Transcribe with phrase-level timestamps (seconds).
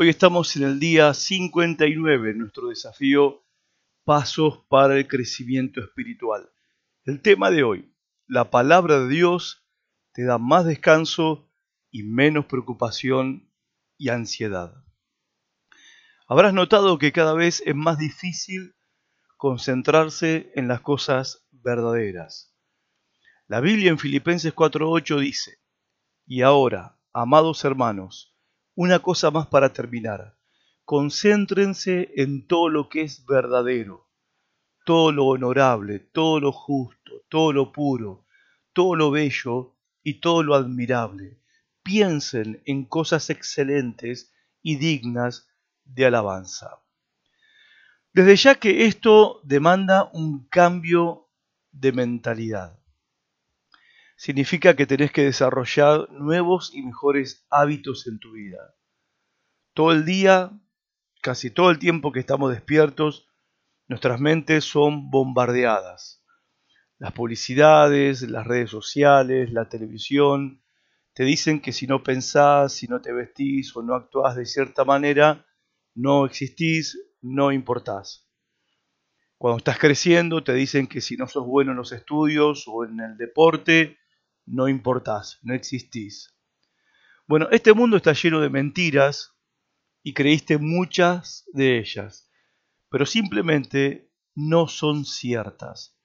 [0.00, 3.44] Hoy estamos en el día 59, nuestro desafío
[4.04, 6.48] Pasos para el crecimiento espiritual.
[7.02, 7.92] El tema de hoy,
[8.28, 9.66] la palabra de Dios
[10.12, 11.50] te da más descanso
[11.90, 13.52] y menos preocupación
[13.96, 14.84] y ansiedad.
[16.28, 18.76] Habrás notado que cada vez es más difícil
[19.36, 22.54] concentrarse en las cosas verdaderas.
[23.48, 25.58] La Biblia en Filipenses 4.8 dice,
[26.24, 28.37] y ahora, amados hermanos,
[28.78, 30.36] una cosa más para terminar.
[30.84, 34.08] Concéntrense en todo lo que es verdadero,
[34.84, 38.24] todo lo honorable, todo lo justo, todo lo puro,
[38.72, 39.74] todo lo bello
[40.04, 41.40] y todo lo admirable.
[41.82, 45.48] Piensen en cosas excelentes y dignas
[45.84, 46.78] de alabanza.
[48.12, 51.28] Desde ya que esto demanda un cambio
[51.72, 52.78] de mentalidad.
[54.18, 58.74] Significa que tenés que desarrollar nuevos y mejores hábitos en tu vida.
[59.74, 60.50] Todo el día,
[61.22, 63.28] casi todo el tiempo que estamos despiertos,
[63.86, 66.24] nuestras mentes son bombardeadas.
[66.98, 70.64] Las publicidades, las redes sociales, la televisión,
[71.12, 74.84] te dicen que si no pensás, si no te vestís o no actuás de cierta
[74.84, 75.46] manera,
[75.94, 78.28] no existís, no importás.
[79.36, 82.98] Cuando estás creciendo te dicen que si no sos bueno en los estudios o en
[82.98, 83.96] el deporte,
[84.50, 86.34] no importás, no existís.
[87.26, 89.34] Bueno, este mundo está lleno de mentiras
[90.02, 92.30] y creíste muchas de ellas,
[92.88, 95.96] pero simplemente no son ciertas.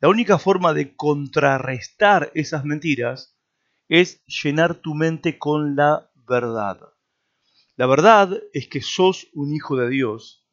[0.00, 3.38] La única forma de contrarrestar esas mentiras
[3.88, 6.80] es llenar tu mente con la verdad.
[7.76, 10.44] La verdad es que sos un hijo de Dios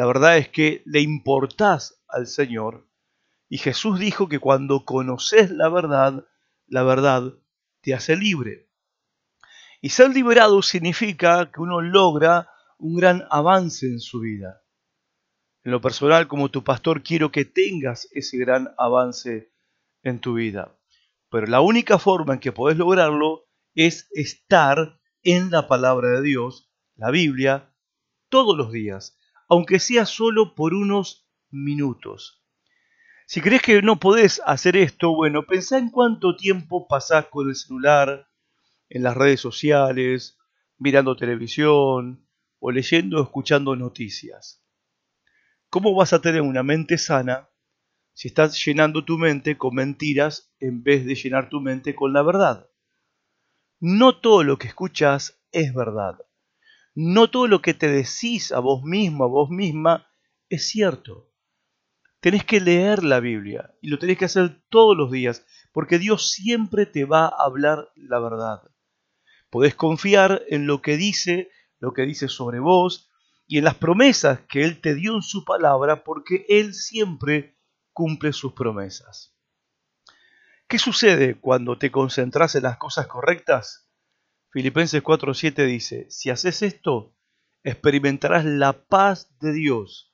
[0.00, 2.88] la verdad es que le importás al Señor.
[3.50, 6.24] Y Jesús dijo que cuando conoces la verdad,
[6.66, 7.34] la verdad
[7.82, 8.70] te hace libre.
[9.82, 14.62] Y ser liberado significa que uno logra un gran avance en su vida.
[15.64, 19.52] En lo personal, como tu pastor, quiero que tengas ese gran avance
[20.02, 20.74] en tu vida.
[21.28, 23.44] Pero la única forma en que podés lograrlo
[23.74, 27.74] es estar en la palabra de Dios, la Biblia,
[28.30, 29.18] todos los días
[29.50, 32.39] aunque sea solo por unos minutos.
[33.32, 37.54] Si crees que no podés hacer esto, bueno, pensá en cuánto tiempo pasás con el
[37.54, 38.28] celular,
[38.88, 40.36] en las redes sociales,
[40.78, 42.26] mirando televisión
[42.58, 44.64] o leyendo o escuchando noticias.
[45.68, 47.48] ¿Cómo vas a tener una mente sana
[48.14, 52.22] si estás llenando tu mente con mentiras en vez de llenar tu mente con la
[52.22, 52.68] verdad?
[53.78, 56.18] No todo lo que escuchas es verdad.
[56.96, 60.08] No todo lo que te decís a vos mismo, a vos misma,
[60.48, 61.29] es cierto.
[62.20, 66.30] Tenés que leer la Biblia y lo tenés que hacer todos los días, porque Dios
[66.30, 68.62] siempre te va a hablar la verdad.
[69.48, 73.10] Podés confiar en lo que dice, lo que dice sobre vos
[73.46, 77.58] y en las promesas que Él te dio en su palabra, porque Él siempre
[77.92, 79.34] cumple sus promesas.
[80.68, 83.88] ¿Qué sucede cuando te concentras en las cosas correctas?
[84.50, 87.16] Filipenses 4:7 dice, si haces esto,
[87.64, 90.09] experimentarás la paz de Dios,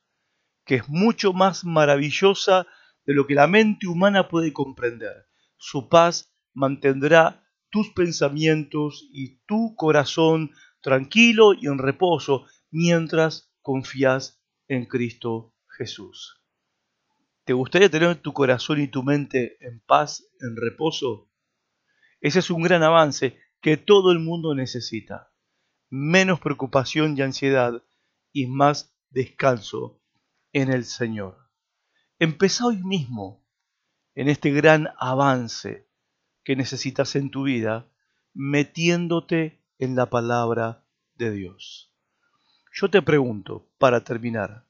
[0.67, 2.67] que es mucho más maravillosa
[3.05, 5.27] de lo que la mente humana puede comprender.
[5.55, 10.51] Su paz mantendrá tus pensamientos y tu corazón
[10.81, 16.43] tranquilo y en reposo mientras confías en Cristo Jesús.
[17.45, 21.31] ¿Te gustaría tener tu corazón y tu mente en paz, en reposo?
[22.19, 25.31] Ese es un gran avance que todo el mundo necesita.
[25.89, 27.83] Menos preocupación y ansiedad
[28.33, 29.96] y más descanso
[30.61, 31.37] en el Señor.
[32.19, 33.45] Empezá hoy mismo
[34.15, 35.87] en este gran avance
[36.43, 37.87] que necesitas en tu vida,
[38.33, 40.85] metiéndote en la palabra
[41.15, 41.93] de Dios.
[42.73, 44.65] Yo te pregunto, para terminar,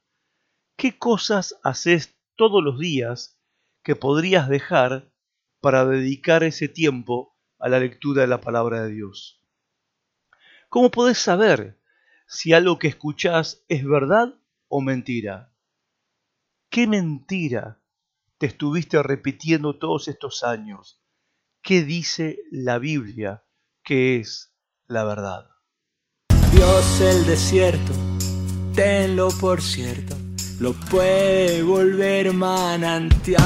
[0.76, 3.38] ¿qué cosas haces todos los días
[3.82, 5.10] que podrías dejar
[5.60, 9.42] para dedicar ese tiempo a la lectura de la palabra de Dios.
[10.68, 11.80] ¿Cómo podés saber
[12.26, 14.34] si algo que escuchás es verdad
[14.68, 15.52] o mentira?
[16.70, 17.80] ¿Qué mentira
[18.36, 21.00] te estuviste repitiendo todos estos años?
[21.62, 23.42] ¿Qué dice la Biblia
[23.82, 24.52] que es
[24.86, 25.48] la verdad?
[26.52, 27.92] Dios el desierto,
[28.74, 30.14] tenlo por cierto,
[30.60, 33.38] lo puede volver manantial.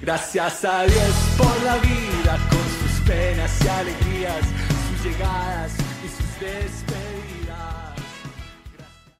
[0.00, 4.46] Gracias a Dios por la vida con sus penas y alegrías,
[4.88, 5.72] sus llegadas
[6.04, 7.07] y sus despegadas.